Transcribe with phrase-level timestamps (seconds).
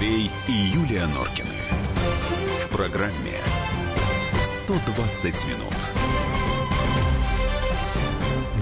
[0.00, 1.50] Андрей и Юлия Норкины.
[2.64, 3.36] В программе
[4.42, 5.74] 120 минут.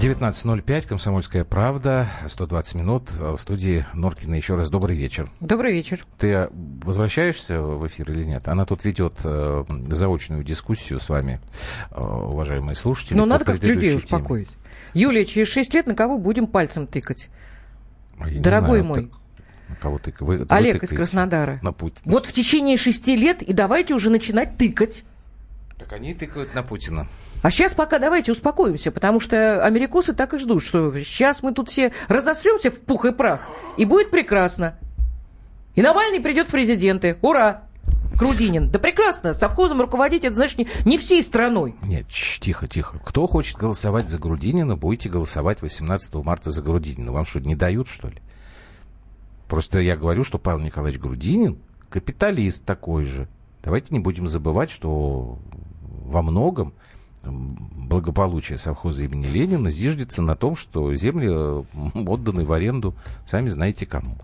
[0.01, 3.11] 19.05, «Комсомольская правда», 120 минут.
[3.11, 5.29] В студии Норкина еще раз добрый вечер.
[5.39, 6.05] Добрый вечер.
[6.17, 8.49] Ты возвращаешься в эфир или нет?
[8.49, 11.39] Она тут ведет э, заочную дискуссию с вами,
[11.91, 13.15] э, уважаемые слушатели.
[13.15, 14.03] Но надо как людей теме.
[14.03, 14.49] успокоить.
[14.93, 17.29] Юлия, через 6 лет на кого будем пальцем тыкать?
[18.27, 19.03] Я Дорогой знаю, мой.
[19.03, 19.19] Так...
[19.81, 21.59] Кого ты, вы, Олег вы из Краснодара.
[21.61, 22.11] На Путина.
[22.11, 25.03] Вот в течение шести лет и давайте уже начинать тыкать.
[25.77, 27.07] Так они тыкают на Путина.
[27.41, 31.69] А сейчас пока давайте успокоимся, потому что америкосы так и ждут, что сейчас мы тут
[31.69, 34.77] все разосремся в пух и прах, и будет прекрасно.
[35.75, 37.17] И Навальный придет в президенты.
[37.21, 37.63] Ура!
[38.19, 38.69] Грудинин.
[38.69, 41.75] Да прекрасно, совхозом руководить, это значит, не, не всей страной.
[41.83, 42.99] Нет, тихо, тихо.
[43.05, 47.13] Кто хочет голосовать за Грудинина, будете голосовать 18 марта за Грудинина.
[47.13, 48.17] Вам что, не дают, что ли?
[49.49, 51.57] Просто я говорю, что Павел Николаевич Грудинин
[51.89, 53.27] капиталист такой же.
[53.63, 55.39] Давайте не будем забывать, что
[55.81, 56.73] во многом
[57.23, 63.85] благополучие совхоза имени Ленина зиждется на том, что земли э, отданы в аренду, сами знаете
[63.85, 64.15] кому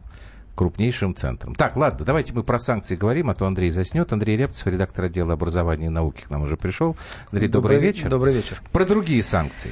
[0.56, 1.53] крупнейшим центром.
[1.53, 4.14] Так, ладно, давайте мы про санкции говорим, а то Андрей заснет.
[4.14, 6.96] Андрей Рябцев, редактор отдела образования и науки, к нам уже пришел.
[7.31, 8.09] Андрей, добрый, добрый вечер.
[8.09, 8.62] Добрый вечер.
[8.72, 9.72] Про другие санкции.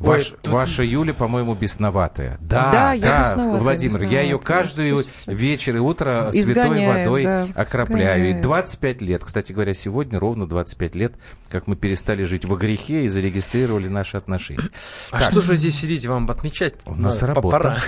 [0.00, 0.48] Ваш, тут...
[0.48, 2.38] Ваша Юля, по-моему, бесноватая.
[2.40, 8.30] Да, да, я да Владимир, я ее каждый вечер и утро святой водой да, окропляю.
[8.30, 11.14] И 25 лет, кстати говоря, сегодня ровно 25 лет,
[11.48, 14.70] как мы перестали жить во грехе и зарегистрировали наши отношения.
[15.10, 15.30] А так.
[15.30, 16.74] что же вы здесь сидите, вам отмечать?
[16.86, 17.50] У нас работа.
[17.50, 17.80] Пора.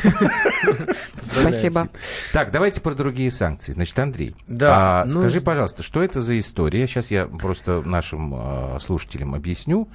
[1.23, 1.89] Спасибо.
[2.35, 3.73] Так, давайте про другие санкции.
[3.73, 5.21] Значит, Андрей, да, а, ну...
[5.21, 6.87] скажи, пожалуйста, что это за история?
[6.87, 9.89] Сейчас я просто нашим э, слушателям объясню.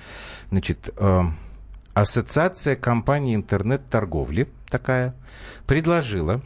[0.50, 1.22] Значит, э,
[1.98, 5.16] Ассоциация компаний интернет-торговли такая
[5.66, 6.44] предложила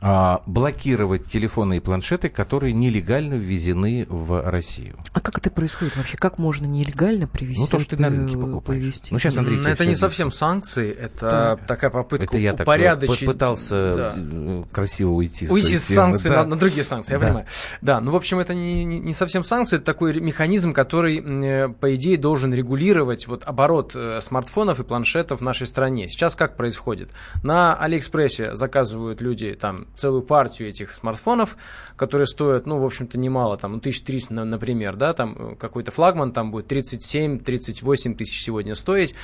[0.00, 4.96] а, блокировать телефоны и планшеты, которые нелегально ввезены в Россию.
[5.12, 6.16] А как это происходит вообще?
[6.16, 7.62] Как можно нелегально привезти?
[7.62, 8.82] Ну, то, что ты на рынке покупаешь.
[8.82, 9.08] Повезти?
[9.12, 11.56] Ну, сейчас, Андрей, Это не совсем санкции, это да.
[11.56, 13.20] такая попытка это я упорядочить...
[13.20, 14.14] Так пытался да.
[14.16, 15.48] Э, красиво уйти.
[15.48, 16.42] Уйти с санкций да.
[16.42, 17.26] на, на другие санкции, я да.
[17.26, 17.46] понимаю.
[17.80, 21.68] Да, ну, в общем, это не, не, не совсем санкции, это такой механизм, который, э,
[21.68, 26.08] по идее, должен регулировать вот оборот э, смартфонов и планшетов в нашей стране.
[26.08, 27.10] Сейчас как происходит?
[27.42, 31.56] На Алиэкспрессе заказывают люди там целую партию этих смартфонов,
[31.96, 36.32] которые стоят, ну, в общем-то, немало, там, 1300, ну, например, да, там э, какой-то флагман
[36.32, 39.14] там будет 37-38 тысяч сегодня стоить,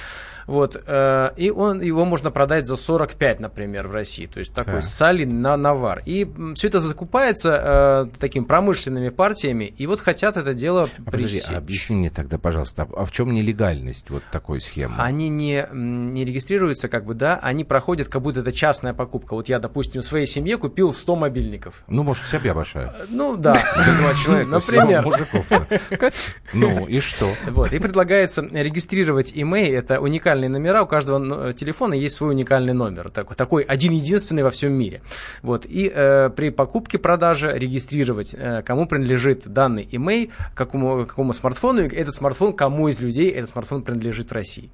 [0.47, 4.75] вот, э, и он, его можно продать за 45, например, в России, то есть такой
[4.75, 4.83] да.
[4.83, 6.03] салин на навар.
[6.07, 11.41] И все это закупается э, такими промышленными партиями, и вот хотят это дело а Подожди,
[11.49, 14.95] а объясни мне тогда, пожалуйста, а в чем нелегальность вот такой схемы?
[14.99, 19.35] Они не, не регистрируются, как бы, да, они проходят, как будто это частная покупка.
[19.35, 21.83] Вот я, допустим, своей семье купил 100 мобильников.
[21.89, 22.95] Ну, может, семья большая.
[23.09, 23.53] Ну, да.
[23.53, 25.05] Два человека, например.
[25.05, 25.47] мужиков.
[26.53, 27.29] Ну, и что?
[27.47, 33.11] Вот, и предлагается регистрировать email, это уникальные номера, у каждого телефона есть свой уникальный номер,
[33.11, 35.03] такой, один-единственный во всем мире.
[35.43, 41.83] Вот, и э, при покупке, продаже регистрировать, э, кому принадлежит данный email, какому, какому смартфону,
[41.83, 44.71] и этот смартфон, кому из людей этот смартфон принадлежит в России.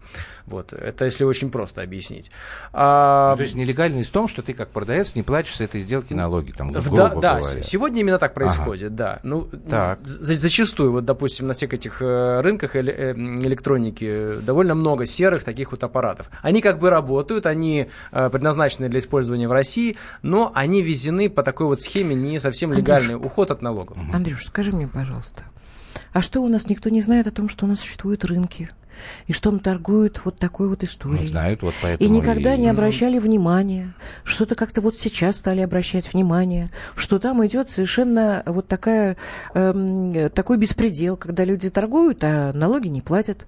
[0.47, 2.31] Вот, это если очень просто объяснить.
[2.73, 3.31] А...
[3.33, 6.53] Ну, то есть нелегальность в том, что ты как продавец не платишь этой сделки налоги,
[6.53, 7.63] там, грубо да, да, говоря.
[7.63, 8.97] сегодня именно так происходит, ага.
[8.97, 9.21] да.
[9.23, 10.01] Ну, так.
[10.05, 15.73] За, зачастую, вот, допустим, на всех этих э, рынках э, электроники довольно много серых таких
[15.73, 16.31] вот аппаратов.
[16.43, 21.43] Они как бы работают, они э, предназначены для использования в России, но они везены по
[21.43, 23.99] такой вот схеме не совсем легальный Андрюш, уход от налогов.
[24.13, 25.43] Андрюш, скажи мне, пожалуйста,
[26.13, 28.71] а что у нас никто не знает о том, что у нас существуют рынки?
[29.27, 31.23] И что он торгует вот такой вот историей.
[31.23, 32.59] Ну, знают, вот поэтому и никогда и...
[32.59, 33.95] не обращали внимания.
[34.25, 39.17] Что-то как-то вот сейчас стали обращать внимание, что там идет совершенно вот такая,
[39.55, 43.47] эм, такой беспредел, когда люди торгуют, а налоги не платят.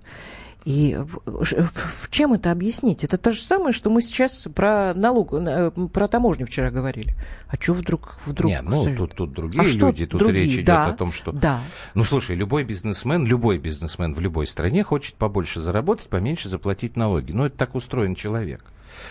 [0.65, 3.05] И в чем это объяснить?
[3.05, 7.15] Это то же самое, что мы сейчас про налог, э, про таможню вчера говорили.
[7.49, 8.19] А что вдруг...
[8.27, 10.45] вдруг Нет, ну тут, тут другие а люди, тут другие?
[10.45, 11.33] речь идет да, о том, что...
[11.33, 11.60] Да.
[11.95, 17.33] Ну слушай, любой бизнесмен, любой бизнесмен в любой стране хочет побольше заработать, поменьше заплатить налоги.
[17.33, 18.65] Ну это так устроен человек.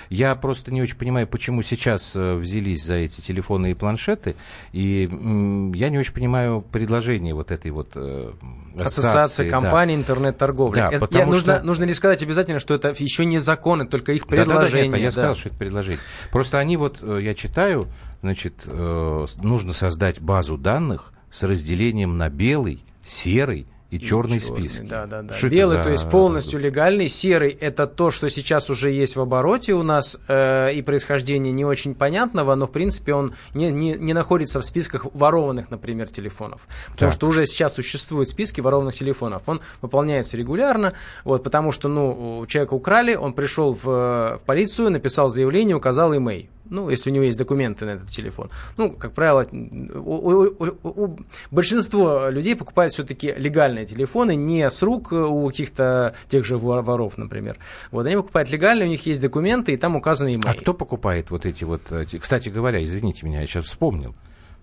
[0.09, 4.35] Я просто не очень понимаю, почему сейчас э, взялись за эти телефоны и планшеты,
[4.71, 5.09] и
[5.75, 8.31] я не очень понимаю предложение вот этой вот э,
[8.79, 10.01] ассоциации, компаний да.
[10.01, 10.79] интернет-торговли.
[10.79, 11.31] Да, это, я, что...
[11.31, 14.91] нужно, нужно ли сказать обязательно, что это еще не закон, это только их предложение.
[14.91, 15.99] Да, да, да, нет, я сказал, что это предложение.
[16.31, 17.87] Просто они вот, э, я читаю,
[18.21, 24.85] значит, нужно создать базу данных с разделением на белый, серый и черный, списки.
[24.85, 25.33] Да, да, да.
[25.33, 29.21] Что Белый, за- то есть полностью легальный, серый это то, что сейчас уже есть в
[29.21, 33.93] обороте у нас, э, и происхождение не очень понятного, но в принципе он не, не,
[33.93, 36.67] не находится в списках ворованных, например, телефонов.
[36.91, 37.13] Потому Так.
[37.13, 39.43] что уже сейчас существуют списки ворованных телефонов.
[39.45, 40.93] Он выполняется регулярно,
[41.23, 46.15] вот, потому что ну, у человека украли, он пришел в, в полицию, написал заявление, указал
[46.15, 46.49] имей.
[46.69, 48.49] Ну, если у него есть документы на этот телефон.
[48.77, 50.53] Ну, как правило, у, у-
[50.83, 51.17] у- у-
[51.51, 57.17] большинство людей покупают все-таки легальные телефоны, не с рук у каких-то тех же вор- воров,
[57.17, 57.57] например.
[57.91, 60.43] Вот, они покупают легальные, у них есть документы, и там указаны имей.
[60.45, 61.91] А кто покупает вот эти вот...
[61.91, 64.15] эти- Кстати говоря, извините меня, я сейчас вспомнил.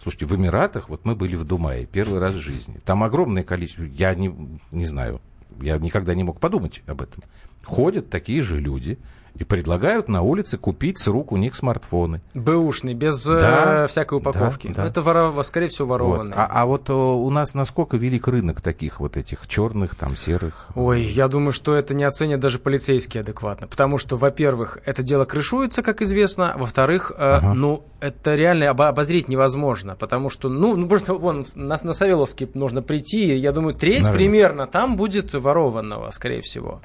[0.02, 2.80] Слушайте, в Эмиратах, вот мы были в Думае первый раз в жизни.
[2.84, 4.34] Там огромное количество, я не,
[4.70, 5.20] не знаю,
[5.60, 7.22] я никогда не мог подумать об этом.
[7.62, 8.98] Ходят такие же люди
[9.36, 12.20] и предлагают на улице купить с рук у них смартфоны.
[12.34, 14.68] Бэушный, без Да, э, всякой упаковки.
[14.68, 14.86] да, да.
[14.86, 15.92] Это, воро- скорее всего, Вот.
[16.00, 16.34] ворованные.
[16.36, 20.68] А, а вот о, у нас насколько велик рынок таких вот этих черных, там, серых?
[20.76, 23.66] Ой, я думаю, что это не оценят даже полицейские адекватно.
[23.66, 26.54] Потому что, во-первых, это дело крышуется, как известно.
[26.56, 27.54] Во-вторых, э, Ага.
[27.54, 29.96] ну, это реально обо- обозреть невозможно.
[29.96, 33.34] Потому что, ну, ну просто вон на, на Савеловский нужно прийти.
[33.34, 34.14] Я думаю, треть Наверное.
[34.16, 36.80] примерно там будет ворованного, скорее всего.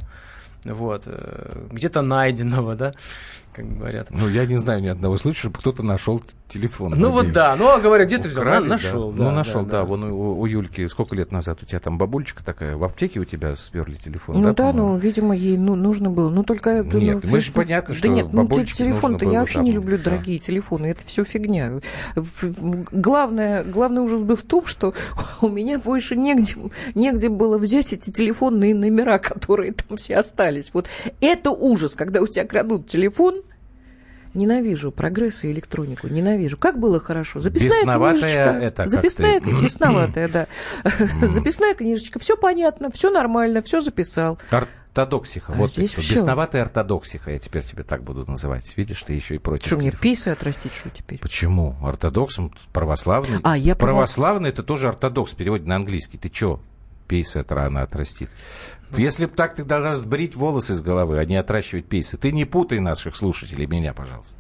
[0.66, 1.04] Вот.
[1.06, 2.94] э, Где-то найденного, да,
[3.60, 4.08] как говорят.
[4.10, 6.94] Ну, я не знаю ни одного случая, чтобы кто-то нашел телефон.
[6.96, 8.44] Ну вот да, ну а говорят, где ты взял?
[8.44, 9.24] Украли, На- Нашел, да.
[9.24, 9.84] Ну, нашел, да.
[9.84, 13.26] Вон у, у Юльки сколько лет назад у тебя там бабульчика такая, в аптеке у
[13.26, 14.94] тебя сперли телефон, Ну да, по-моему?
[14.94, 16.30] ну, видимо, ей ну, нужно было.
[16.30, 16.84] Ну, только...
[16.84, 19.98] Нет, ну, мы же понятно, Да что нет, ну, телефон-то я вообще не там, люблю
[19.98, 20.06] да.
[20.06, 21.80] дорогие телефоны, это все фигня.
[22.92, 24.94] Главное, главный ужас был в том, что
[25.42, 26.56] у меня больше негде,
[26.96, 30.74] негде было взять эти телефонные номера, которые там все остались.
[30.74, 30.88] Вот
[31.22, 33.42] это ужас, когда у тебя крадут телефон,
[34.34, 36.58] Ненавижу прогресс и электронику, ненавижу.
[36.58, 37.40] Как было хорошо.
[37.40, 38.50] Записная Бесноватая книжечка.
[38.66, 39.52] это, записная, ты.
[39.52, 40.48] бесноватая, да.
[41.28, 42.20] Записная книжечка.
[42.20, 44.38] Все понятно, все нормально, все записал.
[44.52, 45.54] Ортодоксиха.
[45.54, 46.16] А вот здесь ты, всё.
[46.16, 47.32] бесноватая ортодоксиха.
[47.32, 48.74] Я теперь тебе так буду называть.
[48.78, 49.66] Видишь, ты еще и против.
[49.68, 51.20] Что, мне писы отрастить, что теперь?
[51.20, 51.76] Почему?
[51.82, 53.40] Ортодоксом православный.
[53.44, 56.18] А, я право- Православный это тоже ортодокс, переводит на английский.
[56.18, 56.60] Ты че?
[57.10, 58.30] Пейсы от рано отрастит.
[58.98, 62.18] Если бы так, ты должна сбрить волосы с головы, а не отращивать пейсы.
[62.18, 64.38] Ты не путай наших слушателей, меня, пожалуйста.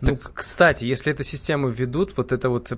[0.00, 2.72] Ну, Так, кстати, если эту систему введут, вот эта вот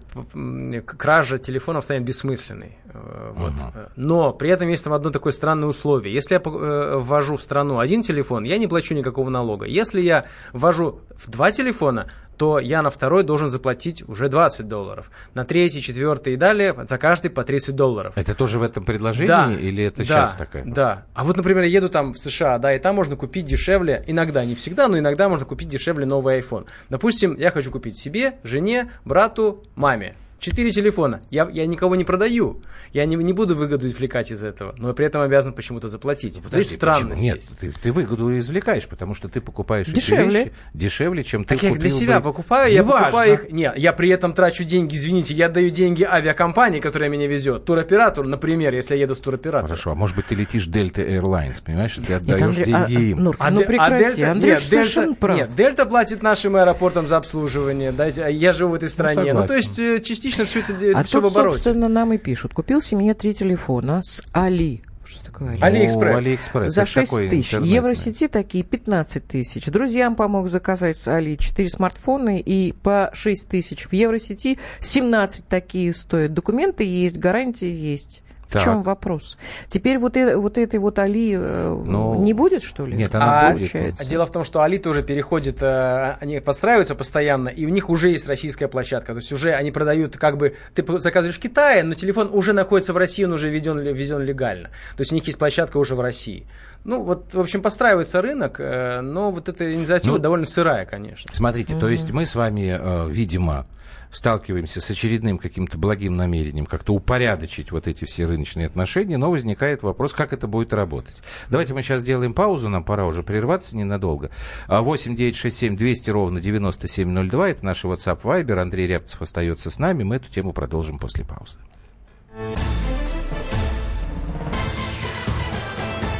[0.87, 2.78] кража телефонов станет бессмысленной.
[2.94, 3.52] Э, Вот.
[3.75, 6.14] Э, Но при этом есть там одно такое странное условие.
[6.14, 9.66] Если я э, ввожу в страну один телефон, я не плачу никакого налога.
[9.66, 12.10] Если я ввожу в два телефона,
[12.40, 15.10] то я на второй должен заплатить уже 20 долларов.
[15.34, 18.14] На третий, четвертый и далее за каждый по 30 долларов.
[18.16, 20.64] это тоже в этом предложении Да, или это да, сейчас такая?
[20.64, 21.04] Да.
[21.12, 24.42] А вот, например, я еду там в США, да, и там можно купить дешевле, иногда,
[24.42, 26.64] не всегда, но иногда можно купить дешевле новый iPhone.
[26.88, 30.14] Допустим, я хочу купить себе, жене, брату, маме.
[30.40, 31.20] Четыре телефона.
[31.31, 32.62] Я, я никого не продаю.
[32.92, 36.37] Я не, не буду выгоду извлекать из этого, но при этом обязан почему-то заплатить.
[36.37, 37.50] То Подожди, есть странность есть.
[37.62, 40.26] Нет, ты, ты выгоду извлекаешь, потому что ты покупаешь эти Дешевле.
[40.44, 42.25] вещи дешевле, чем Так ты я их для себя бы.
[42.31, 43.04] покупаю, я Неважно.
[43.06, 43.52] покупаю их.
[43.52, 48.26] Не, я при этом трачу деньги, извините, я даю деньги авиакомпании, которая меня везет, туроператору,
[48.26, 49.69] например, если я еду с туроператором.
[49.69, 53.10] Хорошо, а может быть ты летишь Delta Airlines, понимаешь, ты Нет, отдаешь Андрей, а, деньги
[53.10, 53.25] им.
[53.25, 54.20] Нурка, А ну Де- а прекрати.
[54.22, 55.37] Дельта- Андрей нет, Дельта, прав.
[55.37, 57.92] Нет, Дельта платит нашим аэропортам за обслуживание.
[57.92, 59.34] Дайте, а я живу в этой стране.
[59.34, 59.56] Ну, то согласен.
[59.56, 60.00] есть э,
[60.31, 61.55] частично все это, это А все в тут, обороте.
[61.56, 62.55] собственно, нам и пишут.
[62.55, 64.82] Купил семье три телефона с Али.
[65.05, 65.61] Что говоришь?
[65.61, 66.15] Али- Алиэкспресс.
[66.15, 66.73] О, Алиэкспресс.
[66.73, 67.49] За это 6 такой тысяч.
[67.55, 67.75] интернетный.
[67.77, 69.67] Евросети такие 15 тысяч.
[69.67, 73.87] Друзьям помог заказать с Али 4 смартфона и по 6 тысяч.
[73.88, 76.33] В Евросети 17 такие стоят.
[76.33, 78.23] Документы есть, гарантии есть.
[78.50, 78.62] В Так.
[78.64, 79.38] чем вопрос?
[79.69, 82.97] Теперь вот, э- вот этой вот Али э, Ну, не будет, что ли?
[82.97, 83.59] нет, она А, будет.
[83.71, 84.02] получается.
[84.02, 87.88] А дело в том, что Али тоже переходит, э, они подстраиваются постоянно, и у них
[87.88, 89.12] уже есть российская площадка.
[89.12, 92.92] То есть уже они продают, как бы, ты заказываешь в Китае, но телефон уже находится
[92.92, 94.69] в России, он уже введен, ввезен легально.
[94.97, 96.45] То есть у них есть площадка уже в России.
[96.83, 101.30] Ну, вот, в общем, подстраивается рынок, э, но вот эта инициатива Ну, довольно сырая, конечно.
[101.33, 103.66] Смотрите, то есть мы с вами, э, видимо,
[104.11, 109.83] сталкиваемся с очередным каким-то благим намерением как-то упорядочить вот эти все рыночные отношения, но возникает
[109.83, 111.17] вопрос, как это будет работать.
[111.49, 114.31] Давайте мы сейчас сделаем паузу, нам пора уже прерваться ненадолго.
[114.67, 119.71] А, 8 9 6 7 200 ровно 9702, это наш WhatsApp Viber, Андрей Рябцев остается
[119.71, 121.59] с нами, мы эту тему продолжим после паузы.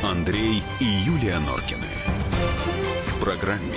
[0.03, 1.87] Андрей и Юлия Норкины.
[3.07, 3.75] В программе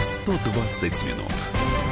[0.00, 1.91] 120 минут.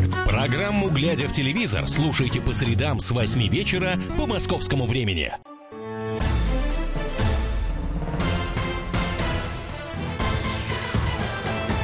[0.31, 5.29] Программу «Глядя в телевизор» слушайте по средам с 8 вечера по московскому времени.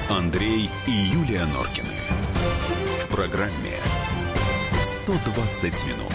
[0.10, 1.89] Андрей и Юлия Норкины.
[3.04, 3.75] В программе
[4.82, 6.13] 120 минут.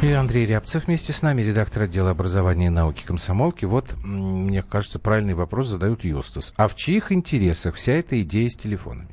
[0.00, 3.66] И Андрей Рябцев вместе с нами, редактор отдела образования и науки комсомолки.
[3.66, 6.54] Вот, мне кажется, правильный вопрос задают Юстас.
[6.56, 9.08] А в чьих интересах вся эта идея с телефонами?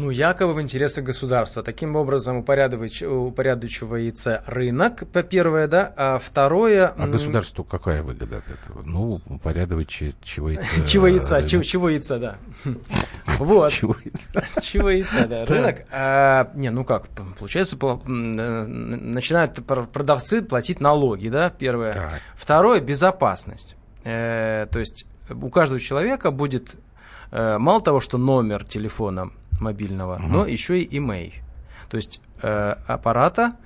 [0.00, 1.62] Ну, якобы в интересах государства.
[1.62, 6.94] Таким образом, упорядочивается упорядочивается рынок, первое, да, а второе...
[6.96, 8.82] А государству какая выгода от этого?
[8.82, 10.86] Ну, упорядочивать чего яйца.
[10.86, 11.06] Чего
[11.90, 12.38] яйца, да.
[13.38, 13.72] Вот.
[13.72, 15.26] Чего яйца.
[15.30, 15.44] Да.
[15.44, 22.10] Рынок, а, не, ну как, получается, начинают продавцы платить налоги, да, первое.
[22.34, 23.76] Второе, безопасность.
[24.04, 26.76] Э, то есть у каждого человека будет
[27.30, 29.30] э, мало того, что номер телефона
[29.60, 30.26] мобильного, угу.
[30.26, 31.32] но еще и email.
[31.88, 33.56] То есть э, аппарата,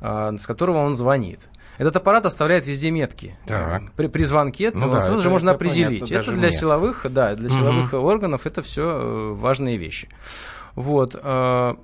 [0.00, 1.48] э, с которого он звонит.
[1.78, 3.36] Этот аппарат оставляет везде метки.
[3.46, 3.92] Так.
[3.92, 6.08] При, при звонке ну, да, сразу же можно определить.
[6.08, 6.56] Понятно, это для мне.
[6.56, 7.54] силовых, да, для угу.
[7.54, 10.08] силовых органов это все э, важные вещи.
[10.74, 11.16] Вот.
[11.16, 11.74] Э,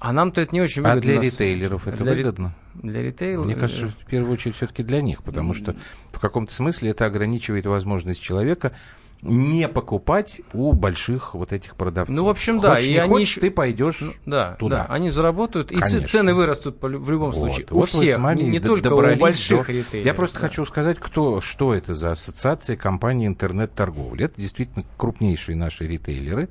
[0.00, 1.00] а нам-то это не очень выгодно.
[1.00, 2.54] А для ритейлеров это для выгодно?
[2.74, 3.46] Для ритейлеров?
[3.46, 5.74] Мне кажется, в первую очередь все-таки для них, потому что
[6.12, 8.72] в каком-то смысле это ограничивает возможность человека
[9.22, 12.14] не покупать у больших вот этих продавцов.
[12.14, 12.76] Ну, в общем, да.
[12.76, 14.86] Хочешь, и они хочешь, ты пойдешь да, туда.
[14.88, 15.98] Да, они заработают, Конечно.
[15.98, 17.66] и цены вырастут в любом случае.
[17.70, 19.72] Вот у всех, не, не только у больших до...
[19.72, 20.06] ритейлеров.
[20.06, 20.46] Я просто да.
[20.46, 24.26] хочу сказать, кто, что это за ассоциация компании интернет-торговли.
[24.26, 26.48] Это действительно крупнейшие наши ритейлеры.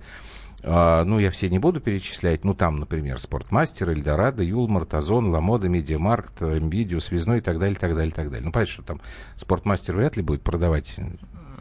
[0.64, 2.44] Uh, ну, я все не буду перечислять.
[2.44, 7.96] Ну, там, например, Спортмастер, Эльдорадо, Юлмарт, Озон, Ламода, Медиамаркт, Мвидео, Связной и так далее, так
[7.96, 8.44] далее, так далее.
[8.44, 9.02] Ну, понятно, что там
[9.36, 10.96] Спортмастер вряд ли будет продавать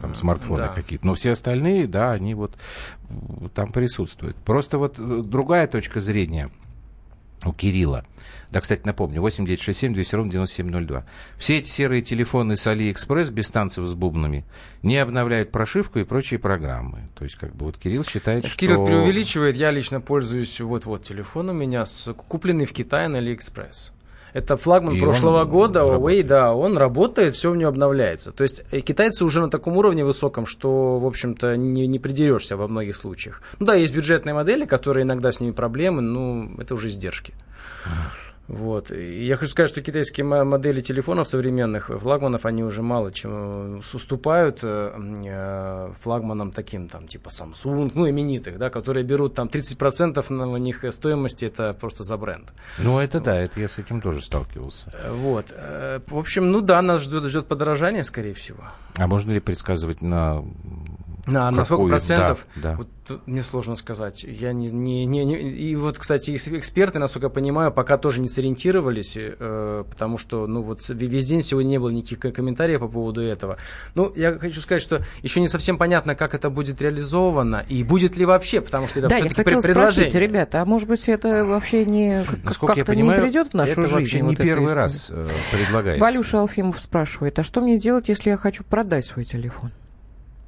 [0.01, 0.67] там смартфоны да.
[0.69, 1.05] какие-то.
[1.05, 2.55] Но все остальные, да, они вот
[3.53, 4.37] там присутствуют.
[4.37, 6.49] Просто вот э, другая точка зрения
[7.45, 8.05] у Кирилла.
[8.49, 11.05] Да, кстати, напомню, 8967 200 ровно 9702.
[11.37, 14.45] Все эти серые телефоны с Алиэкспресс без танцев с бубнами
[14.83, 17.09] не обновляют прошивку и прочие программы.
[17.15, 18.59] То есть, как бы вот Кирилл считает, Кирилл что...
[18.59, 23.93] Кирилл преувеличивает, я лично пользуюсь, вот-вот, телефон у меня, с, купленный в Китае на Алиэкспресс.
[24.37, 28.31] Это флагман и прошлого года, Huawei, да, он работает, все в нем обновляется.
[28.31, 32.55] То есть э, китайцы уже на таком уровне высоком, что, в общем-то, не, не придерешься
[32.55, 33.41] во многих случаях.
[33.57, 37.33] Ну да, есть бюджетные модели, которые иногда с ними проблемы, но это уже издержки.
[38.47, 38.91] Вот.
[38.91, 44.59] И я хочу сказать, что китайские модели телефонов современных, флагманов, они уже мало чем уступают
[44.63, 44.91] э,
[45.25, 50.85] э, флагманам таким, там, типа Samsung, ну, именитых, да, которые берут там 30% на них
[50.91, 52.53] стоимости, это просто за бренд.
[52.79, 54.91] Ну, это да, это я с этим тоже сталкивался.
[54.93, 55.47] Э, вот.
[55.51, 58.63] В общем, ну да, нас ждет, ждет подорожание, скорее всего.
[58.97, 60.43] А можно ли предсказывать на
[61.27, 62.47] на, на сколько процентов?
[62.55, 62.75] Да, да.
[62.77, 62.87] Вот
[63.25, 64.23] мне сложно сказать.
[64.23, 68.27] Я не, не, не, не, и вот, кстати, эксперты, насколько я понимаю, пока тоже не
[68.27, 73.21] сориентировались, э, потому что, ну, вот весь день сегодня не было никаких комментариев по поводу
[73.21, 73.57] этого.
[73.95, 78.17] Ну, я хочу сказать, что еще не совсем понятно, как это будет реализовано и будет
[78.17, 80.09] ли вообще, потому что это да, я хотела предложение.
[80.09, 83.93] Спросить, ребята, а может быть это вообще не как-то не придет в нашу это жизнь?
[83.93, 86.01] Вообще не вот первый раз э, предлагается.
[86.01, 89.71] Валюша Алфимов спрашивает, а что мне делать, если я хочу продать свой телефон?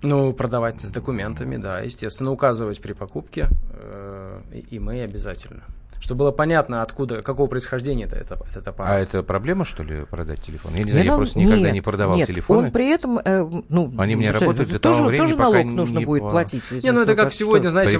[0.01, 4.41] Ну, продавать с документами, да, естественно, указывать при покупке, э,
[4.71, 5.63] и мы обязательно
[5.99, 8.93] чтобы было понятно, откуда, какого происхождения это, это, этот аппарат.
[8.93, 10.73] А это проблема, что ли, продать телефон?
[10.75, 12.67] Я не знаю, я просто никогда нет, не продавал нет, телефоны.
[12.67, 15.65] он при этом, э, ну, они мне работают для тоже, того времени, тоже пока налог
[15.65, 16.29] нужно не будет по...
[16.29, 16.63] платить.
[16.71, 17.83] Не, ну это как сегодня, что?
[17.83, 17.99] знаете,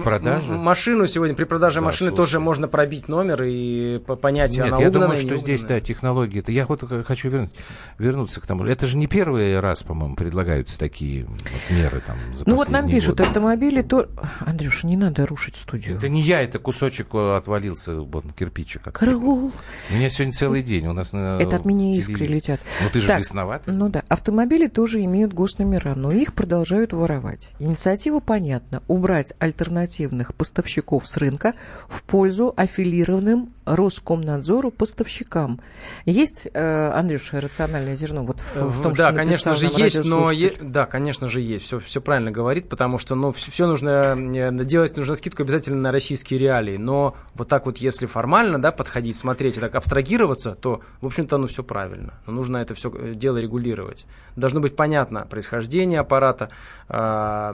[0.50, 2.18] машину сегодня, при продаже да, машины слушай.
[2.18, 6.39] тоже можно пробить номер и понять, нет, она я угнанная, думаю, что здесь, да, технологии.
[6.39, 7.51] Это я вот хочу вернуть,
[7.98, 8.63] вернуться к тому.
[8.65, 11.39] Это же не первый раз, по-моему, предлагаются такие вот
[11.70, 13.24] меры там Ну вот нам пишут, годы.
[13.24, 14.08] автомобили то...
[14.39, 15.98] Андрюша, не надо рушить студию.
[15.98, 18.91] Это не я, это кусочек отвалился, вот кирпич кирпичик.
[18.91, 19.51] Караул.
[19.89, 20.88] У меня сегодня целый день.
[20.88, 22.60] У нас на Это от меня искры летят.
[22.81, 23.74] Ну ты же так, бесноватый.
[23.74, 24.03] Ну да.
[24.08, 27.51] Автомобили тоже имеют госномера, но их продолжают воровать.
[27.60, 28.81] Инициатива понятна.
[28.88, 31.53] Убрать альтернативных поставщиков с рынка
[31.88, 35.62] в пользу аффилированным Роскомнадзору поставщикам.
[36.05, 40.31] Есть, э, Андрюша, рациональное зерно вот в, в том, да, что конечно же есть, но
[40.31, 41.65] е- да, конечно же есть.
[41.65, 45.77] Все, все правильно говорит, потому что, ну, все, все нужно э, делать нужно скидку обязательно
[45.77, 50.55] на российские реалии, но вот так вот если формально, да, подходить, смотреть и так абстрагироваться,
[50.55, 52.13] то, в общем-то, оно все правильно.
[52.25, 54.05] Но нужно это все э, дело регулировать.
[54.36, 56.50] Должно быть понятно происхождение аппарата,
[56.89, 57.53] э,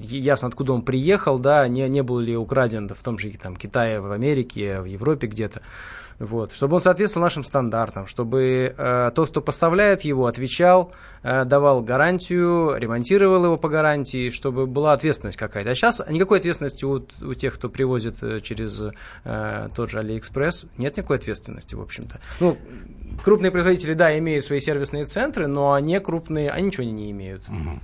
[0.00, 4.00] ясно, откуда он приехал, да, не, не был ли украден в том же там, Китае,
[4.00, 5.62] в Америке, в Европе где-то.
[6.20, 11.80] Вот, чтобы он соответствовал нашим стандартам, чтобы э, тот, кто поставляет его, отвечал, э, давал
[11.80, 15.70] гарантию, ремонтировал его по гарантии, чтобы была ответственность какая-то.
[15.70, 18.82] А сейчас никакой ответственности у, у тех, кто привозит э, через
[19.24, 22.20] э, тот же Алиэкспресс, нет никакой ответственности, в общем-то.
[22.38, 22.58] Ну,
[23.24, 27.48] крупные производители, да, имеют свои сервисные центры, но они крупные, они ничего не имеют.
[27.48, 27.80] Угу.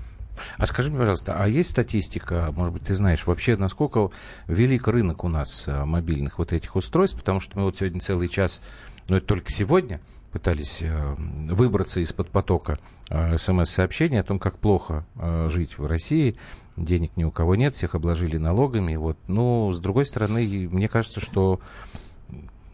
[0.57, 4.11] А скажи мне, пожалуйста, а есть статистика, может быть, ты знаешь, вообще, насколько
[4.47, 7.19] велик рынок у нас э, мобильных вот этих устройств?
[7.19, 8.61] Потому что мы вот сегодня целый час,
[9.09, 10.01] ну это только сегодня,
[10.33, 12.79] пытались э, выбраться из-под потока
[13.09, 15.05] э, смс-сообщений о том, как плохо
[15.49, 16.37] жить в России,
[16.77, 18.97] денег ни у кого нет, всех обложили налогами.
[18.97, 19.17] Вот.
[19.29, 21.61] Ну, с другой стороны, мне кажется, что,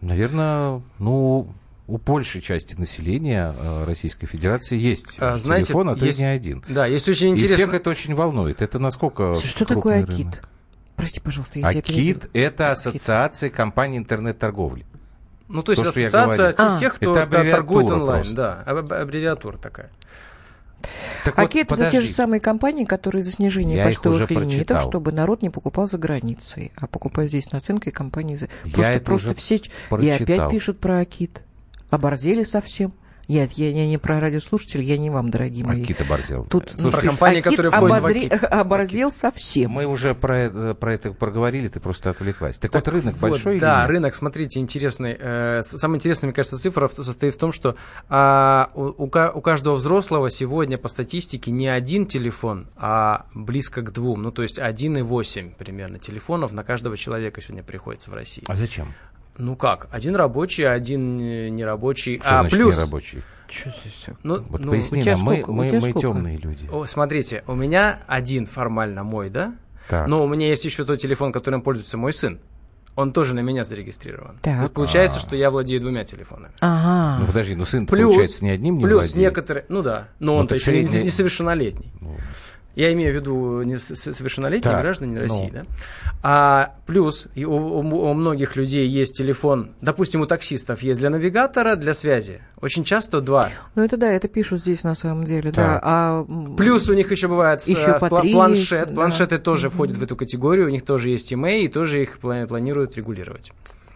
[0.01, 1.53] наверное, ну,
[1.87, 6.27] у большей части населения э, Российской Федерации есть а, знаете, телефон, а то есть, не
[6.27, 6.65] один.
[6.69, 7.55] Да, есть очень интересно.
[7.55, 8.63] И всех это очень волнует.
[8.63, 10.43] Это насколько Что такое АКИТ?
[10.97, 11.59] Прости, пожалуйста.
[11.59, 14.87] Я АКИТ– это ассоциация компаний интернет-торговли.
[15.49, 18.23] Ну, то есть то, ассоциация а, тех, кто торгует онлайн.
[18.23, 18.35] Просто.
[18.37, 19.91] Да, аббревиатура такая.
[21.25, 24.81] Так АКИТ вот, это те же самые компании, которые за снижение Я почтовых лимитов, прочитал.
[24.81, 28.35] чтобы народ не покупал за границей, а покупает здесь наценкой компании.
[28.35, 28.49] За...
[28.73, 29.61] Просто, просто все...
[29.89, 30.01] Прочитал.
[30.01, 31.43] И опять пишут про АКИТ
[31.93, 32.93] оборзели совсем.
[33.29, 35.83] Я, я, я не про радиослушателей, я не вам, дорогие мои.
[35.83, 36.45] АКИТ оборзел.
[36.45, 38.27] Тут, ну, про компании, АКИТ которые обозре...
[38.29, 39.19] оборзел АКИТ.
[39.21, 39.71] совсем.
[39.71, 42.59] Мы уже про, э, про это проговорили, ты просто отвлеклась.
[42.59, 45.17] Так, так вот, рынок вот, большой Да, рынок, смотрите, интересный.
[45.19, 47.77] Э, самая интересная, мне кажется, цифра состоит в том, что
[48.09, 54.23] а, у, у каждого взрослого сегодня по статистике не один телефон, а близко к двум.
[54.23, 58.45] Ну, то есть 1,8 примерно телефонов на каждого человека сегодня приходится в России.
[58.49, 58.89] А зачем?
[59.39, 59.89] Ну как?
[59.91, 62.19] Один рабочий, один э, нерабочий.
[62.19, 62.77] Что а значит плюс...
[62.77, 63.23] нерабочий?
[63.49, 64.07] Что здесь?
[64.23, 66.69] Ну, вот ну, поясни нам, мы, мы, мы темные люди.
[66.71, 69.55] О, смотрите, у меня один формально мой, да?
[69.89, 70.07] Так.
[70.07, 72.41] Но у меня есть еще тот телефон, которым пользуется мой сын.
[72.95, 74.39] Он тоже на меня зарегистрирован.
[74.43, 74.63] Так.
[74.63, 75.27] Вот получается, А-а-а.
[75.27, 76.53] что я владею двумя телефонами.
[76.61, 77.21] Ага.
[77.21, 79.17] Ну подожди, ну сын получается не одним не Плюс владеет.
[79.17, 81.05] некоторые, ну да, но ну, он-то еще средний...
[81.05, 81.91] несовершеннолетний.
[82.01, 82.17] Ну.
[82.75, 85.61] Я имею в виду несовершеннолетних так, граждан России, ну.
[85.61, 85.67] да?
[86.23, 91.77] А плюс у, у, у многих людей есть телефон, допустим, у таксистов есть для навигатора,
[91.77, 92.41] для связи.
[92.61, 93.51] Очень часто два.
[93.75, 95.55] Ну это да, это пишут здесь на самом деле, так.
[95.55, 95.81] да.
[95.83, 96.25] А...
[96.57, 98.89] Плюс у них еще бывает еще по пла- планшет.
[98.89, 98.95] Да.
[98.95, 99.71] Планшеты тоже mm-hmm.
[99.71, 103.53] входят в эту категорию, у них тоже есть имей, и тоже их планируют регулировать.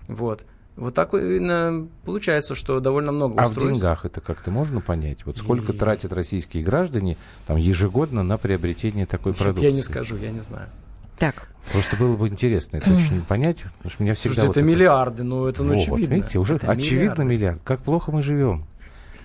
[0.08, 0.44] Вот.
[0.76, 3.58] Вот так получается, что довольно много устройств.
[3.58, 5.24] А в деньгах это как-то можно понять?
[5.24, 5.76] Вот сколько и...
[5.76, 9.64] тратят российские граждане там, ежегодно на приобретение такой продукции?
[9.64, 10.68] Я не скажу, я не знаю.
[11.18, 11.48] Так.
[11.72, 14.34] Просто было бы интересно это очень понять, потому что меня всегда...
[14.34, 16.14] Слушайте, вот это, это миллиарды, ну это ну, вот, очевидно.
[16.14, 17.24] Видите, уже это очевидно миллиарды.
[17.24, 17.60] миллиард.
[17.64, 18.66] Как плохо мы живем,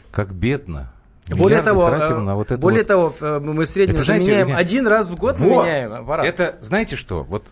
[0.10, 0.92] как бедно.
[1.28, 2.88] Более того, на вот это более вот...
[2.88, 4.58] того, э, мы среднем это, знаете, заменяем меня...
[4.58, 5.66] один раз в год вот.
[5.66, 6.26] меняем аппарат.
[6.26, 7.44] Это, знаете что, вот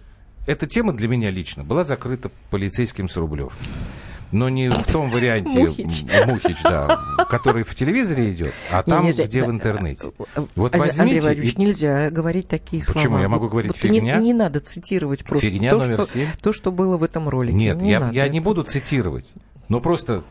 [0.46, 3.58] эта тема для меня лично была закрыта полицейским с Рублевки.
[4.32, 7.00] Но не в том варианте Мухич, Мухич да,
[7.30, 10.12] который в телевизоре идет, а там, нельзя, где в интернете.
[10.56, 11.62] Вот возьмите Андрей Владимирович, и...
[11.62, 12.94] нельзя говорить такие Почему?
[12.94, 13.06] слова.
[13.06, 13.22] Почему?
[13.22, 14.18] Я могу говорить вот фигня?
[14.18, 16.28] Не, не надо цитировать просто фигня то, номер что, 7?
[16.42, 17.56] то, что было в этом ролике.
[17.56, 19.32] Нет, не я, я не буду цитировать.
[19.68, 20.24] Но просто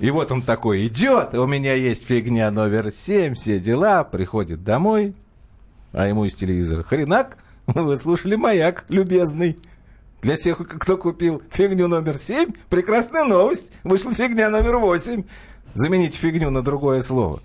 [0.00, 5.14] и вот он такой идет, у меня есть фигня номер 7, все дела, приходит домой,
[5.92, 7.38] а ему из телевизора хренак,
[7.74, 9.56] вы слушали маяк, любезный.
[10.22, 13.72] Для всех, кто купил фигню номер 7, прекрасная новость.
[13.84, 15.24] Вышла фигня номер 8.
[15.74, 17.40] Замените фигню на другое слово.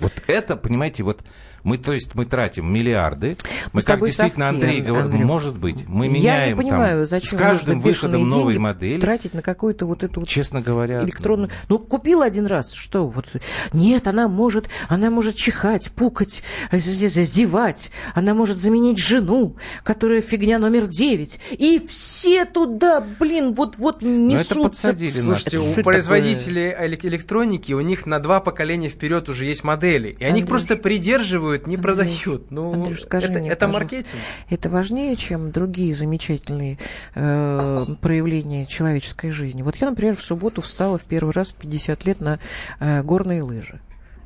[0.00, 1.24] Вот это, понимаете, вот
[1.62, 3.36] мы, то есть, мы тратим миллиарды.
[3.72, 7.38] Мы, как действительно совки, Андрей говорит, может быть, мы меняем Я не понимаю, там, зачем
[7.38, 9.00] с каждым выходом новой модели.
[9.00, 11.50] Тратить на какую-то вот эту вот Честно говоря, электронную.
[11.68, 13.26] Ну, купил один раз, что вот.
[13.72, 16.42] Нет, она может, она может чихать, пукать,
[16.72, 17.90] зевать.
[18.14, 21.40] Она может заменить жену, которая фигня номер 9.
[21.52, 24.54] И все туда, блин, вот, вот несутся.
[24.54, 26.88] Но это подсадили Слушайте, у производителей такое?
[27.08, 30.16] электроники, у них на два поколения вперед уже есть модели.
[30.18, 32.50] И они их просто придерживают обманывают, не продают.
[32.50, 34.20] Ну, Андрюш, скажи это, мне, это маркетинг.
[34.48, 36.78] Это важнее, чем другие замечательные
[37.14, 39.62] э, проявления человеческой жизни.
[39.62, 42.38] Вот я, например, в субботу встала в первый раз в 50 лет на
[42.80, 43.80] э, горные лыжи.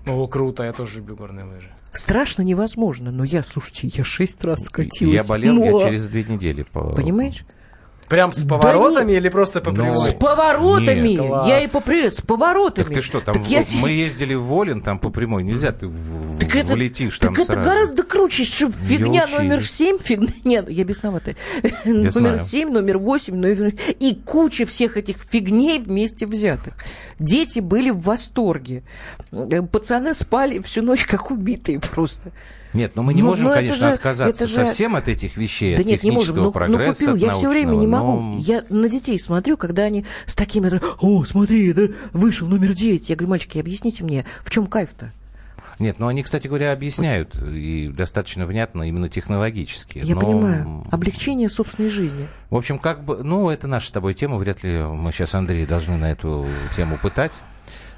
[0.07, 1.71] О, круто, я тоже люблю горные лыжи.
[1.93, 5.15] Страшно невозможно, но я, слушайте, я шесть раз скатилась.
[5.15, 6.65] Я болел, я через две недели.
[6.65, 6.95] По...
[6.95, 7.45] Понимаешь?
[8.13, 9.97] Прям с поворотами да или просто по прямой?
[9.97, 11.09] С поворотами.
[11.09, 12.85] Нет, я и по с поворотами.
[12.85, 13.49] Так ты что, там так в...
[13.49, 13.63] я...
[13.81, 16.39] мы ездили в Волин, там по прямой нельзя, ты в...
[16.39, 17.61] так это, влетишь там так сразу.
[17.61, 21.37] это гораздо круче, что фигня номер семь, фигня, нет, я бесноватая.
[21.87, 23.73] номер семь, номер восемь, номер...
[23.99, 26.75] и куча всех этих фигней вместе взятых.
[27.19, 28.83] Дети были в восторге.
[29.31, 32.31] Пацаны спали всю ночь как убитые просто.
[32.73, 34.55] Нет, но мы не ну, можем, конечно, же, отказаться же...
[34.55, 36.37] совсем от этих вещей, да от нет, не можем.
[36.37, 38.21] Ну, прогресса, ну, купил, я все время не могу.
[38.21, 38.39] Но...
[38.39, 40.81] Я на детей смотрю, когда они с такими...
[41.01, 41.83] О, смотри, да,
[42.13, 43.11] вышел номер 9.
[43.11, 45.13] Я говорю, мальчики, объясните мне, в чем кайф-то?
[45.79, 49.99] Нет, ну они, кстати говоря, объясняют и достаточно внятно именно технологически.
[49.99, 50.21] Я но...
[50.21, 50.87] понимаю.
[50.91, 52.29] Облегчение собственной жизни.
[52.51, 54.37] В общем, как бы, ну, это наша с тобой тема.
[54.37, 57.33] Вряд ли мы сейчас, Андрей, должны на эту тему пытать.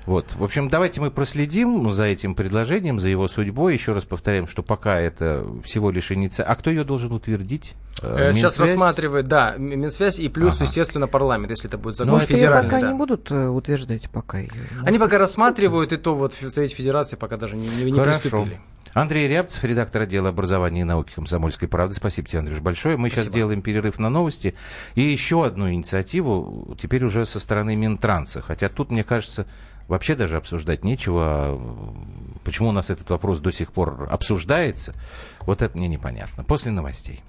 [0.07, 0.35] Вот.
[0.35, 3.73] В общем, давайте мы проследим за этим предложением, за его судьбой.
[3.73, 6.53] Еще раз повторяем, что пока это всего лишь инициатива.
[6.53, 7.75] А кто ее должен утвердить?
[8.03, 10.65] Э, э, сейчас рассматривает, да, Минсвязь и плюс, ага.
[10.65, 12.71] естественно, парламент, если это будет закон Но федеральный.
[12.71, 12.91] пока да.
[12.91, 14.51] не будут э, утверждать пока ее.
[14.83, 18.61] Они пока рассматривают, и то вот в Совете Федерации пока даже не, не, не приступили.
[18.95, 21.97] Андрей Рябцев, редактор отдела образования и науки Комсомольской правды.
[21.97, 22.97] Спасибо тебе, Андрюш, большое.
[22.97, 23.25] Мы Спасибо.
[23.25, 24.55] сейчас делаем перерыв на новости.
[24.95, 28.41] И еще одну инициативу, теперь уже со стороны Минтранса.
[28.41, 29.47] Хотя тут, мне кажется,
[29.89, 31.61] вообще даже обсуждать нечего.
[32.45, 34.95] Почему у нас этот вопрос до сих пор обсуждается,
[35.41, 36.45] вот это мне непонятно.
[36.45, 37.21] После новостей.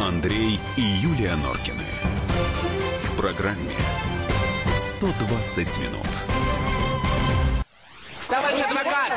[0.00, 1.84] Андрей и Юлия Норкины.
[3.04, 3.70] В программе
[4.76, 6.63] 120 минут.